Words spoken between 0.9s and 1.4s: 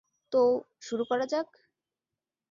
করা